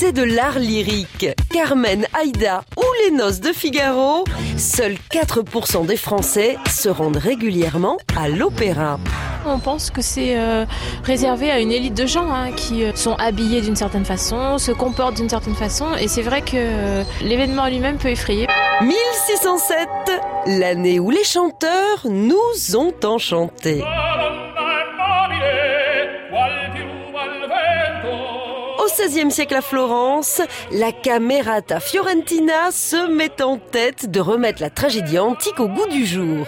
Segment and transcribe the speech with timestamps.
[0.00, 1.26] c'est de l'art lyrique.
[1.50, 4.22] Carmen, Aïda ou les noces de Figaro,
[4.56, 9.00] seuls 4% des Français se rendent régulièrement à l'opéra.
[9.44, 10.66] On pense que c'est euh,
[11.02, 14.70] réservé à une élite de gens hein, qui euh, sont habillés d'une certaine façon, se
[14.70, 18.46] comportent d'une certaine façon, et c'est vrai que euh, l'événement lui-même peut effrayer.
[18.80, 19.88] 1607,
[20.46, 23.82] l'année où les chanteurs nous ont enchantés.
[28.88, 30.40] XVIe siècle à Florence,
[30.72, 36.06] la Camerata Fiorentina se met en tête de remettre la tragédie antique au goût du
[36.06, 36.46] jour.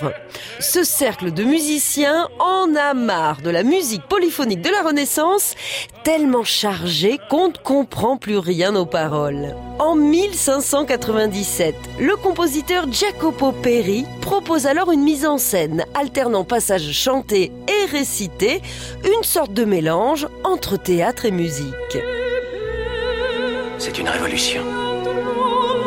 [0.59, 5.55] Ce cercle de musiciens en a marre de la musique polyphonique de la Renaissance,
[6.03, 9.55] tellement chargée qu'on ne comprend plus rien aux paroles.
[9.79, 17.53] En 1597, le compositeur Jacopo Peri propose alors une mise en scène alternant passages chantés
[17.69, 18.63] et récités,
[19.05, 21.99] une sorte de mélange entre théâtre et musique.
[23.81, 24.61] C'est une révolution.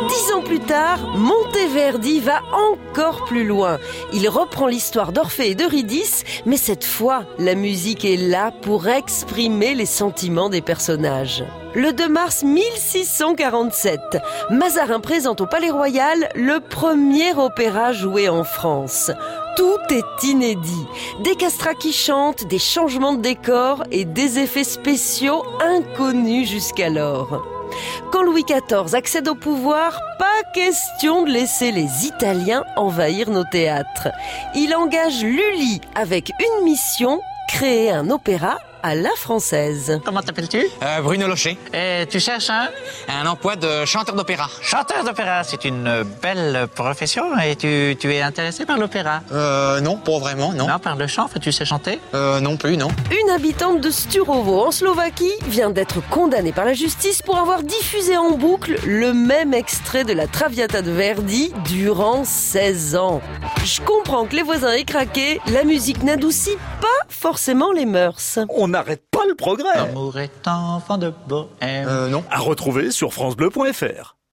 [0.09, 3.77] Dix ans plus tard, Monteverdi va encore plus loin.
[4.13, 9.75] Il reprend l'histoire d'Orphée et d'Eurydice, mais cette fois, la musique est là pour exprimer
[9.75, 11.43] les sentiments des personnages.
[11.75, 13.99] Le 2 mars 1647,
[14.49, 19.11] Mazarin présente au Palais Royal le premier opéra joué en France.
[19.55, 20.87] Tout est inédit.
[21.23, 27.43] Des castrats qui chantent, des changements de décor et des effets spéciaux inconnus jusqu'alors.
[28.13, 34.09] Quand Louis XIV accède au pouvoir, pas question de laisser les Italiens envahir nos théâtres.
[34.53, 39.99] Il engage Lully avec une mission, créer un opéra à la française.
[40.03, 40.61] Comment t'appelles-tu?
[40.83, 41.57] Euh, Bruno Locher.
[41.73, 42.67] Et tu cherches un?
[43.07, 44.47] Un emploi de chanteur d'opéra.
[44.61, 47.23] Chanteur d'opéra, c'est une belle profession.
[47.39, 49.21] Et tu, tu es intéressé par l'opéra?
[49.31, 50.67] Euh, non, pas vraiment, non.
[50.67, 51.99] Non, par le chant, tu sais chanter?
[52.13, 52.89] Euh, non plus, non.
[53.09, 58.17] Une habitante de Sturovo en Slovaquie vient d'être condamnée par la justice pour avoir diffusé
[58.17, 63.21] en boucle le même extrait de la Traviata de Verdi durant 16 ans.
[63.63, 68.39] Je comprends que les voisins aient craqué, la musique n'adoucit pas forcément les mœurs.
[68.49, 69.75] On n'arrête pas le progrès.
[69.75, 71.47] L'amour est enfant de bohème.
[71.61, 72.23] Euh, non.
[72.29, 74.17] À retrouver sur francebleu.fr.